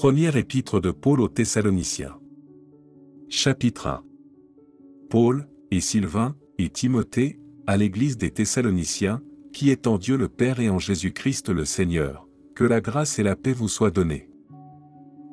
[0.00, 2.18] Première épître de Paul aux Thessaloniciens.
[3.28, 4.02] Chapitre 1
[5.10, 9.20] Paul, et Sylvain, et Timothée, à l'église des Thessaloniciens,
[9.52, 13.22] qui est en Dieu le Père et en Jésus-Christ le Seigneur, que la grâce et
[13.22, 14.30] la paix vous soient données.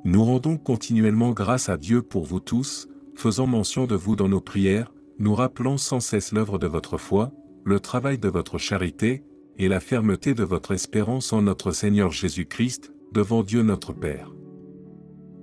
[0.04, 4.42] Nous rendons continuellement grâce à Dieu pour vous tous, faisant mention de vous dans nos
[4.42, 7.32] prières, nous rappelant sans cesse l'œuvre de votre foi,
[7.64, 9.24] le travail de votre charité,
[9.58, 14.30] et la fermeté de votre espérance en notre Seigneur Jésus-Christ, devant Dieu notre Père.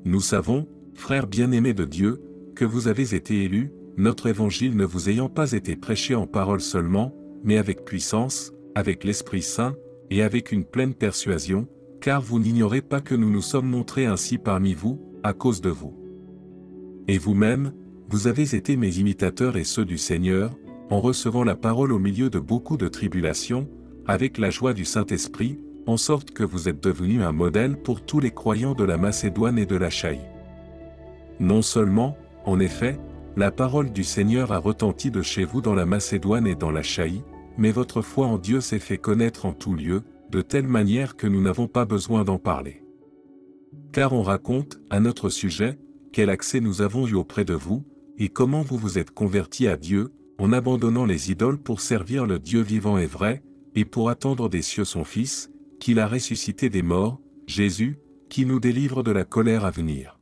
[0.05, 2.21] Nous savons, frères bien-aimés de Dieu,
[2.55, 6.61] que vous avez été élus, notre évangile ne vous ayant pas été prêché en parole
[6.61, 9.77] seulement, mais avec puissance, avec l'Esprit Saint,
[10.11, 11.67] et avec une pleine persuasion,
[12.03, 15.71] car vous n'ignorez pas que nous nous sommes montrés ainsi parmi vous, à cause de
[15.71, 15.99] vous.
[17.09, 17.73] Et vous-même,
[18.11, 20.51] vous avez été mes imitateurs et ceux du Seigneur,
[20.91, 23.69] en recevant la parole au milieu de beaucoup de tribulations,
[24.07, 28.21] avec la joie du Saint-Esprit, en sorte que vous êtes devenus un modèle pour tous
[28.21, 30.21] les croyants de la Macédoine et de la Chaïe.
[31.41, 32.99] Non seulement, en effet,
[33.37, 36.83] la parole du Seigneur a retenti de chez vous dans la Macédoine et dans la
[36.83, 37.23] Chaïe,
[37.59, 41.27] mais votre foi en Dieu s'est fait connaître en tout lieu, de telle manière que
[41.27, 42.83] nous n'avons pas besoin d'en parler.
[43.93, 45.79] Car on raconte, à notre sujet,
[46.13, 47.85] quel accès nous avons eu auprès de vous,
[48.19, 52.39] et comment vous vous êtes convertis à Dieu, en abandonnant les idoles pour servir le
[52.39, 53.43] Dieu vivant et vrai,
[53.75, 58.61] et pour attendre des cieux son Fils, qu'il a ressuscité des morts, Jésus, qui nous
[58.61, 60.19] délivre de la colère à venir.